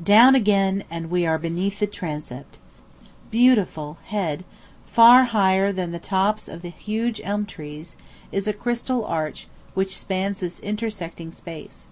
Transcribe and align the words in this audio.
Down 0.00 0.36
again, 0.36 0.84
and 0.92 1.10
we 1.10 1.26
are 1.26 1.38
beneath 1.38 1.80
the 1.80 1.88
transept. 1.88 2.56
Beautiful, 3.32 3.98
head, 4.04 4.44
far 4.86 5.24
higher 5.24 5.72
than 5.72 5.90
the 5.90 5.98
tops 5.98 6.46
of 6.46 6.62
the 6.62 6.68
huge 6.70 7.20
elm 7.24 7.46
trees, 7.46 7.96
is 8.30 8.46
a 8.46 8.52
crystal 8.52 9.04
arch 9.04 9.48
which 9.74 9.98
spans 9.98 10.38
this 10.38 10.60
intersecting 10.60 11.32
space. 11.32 11.88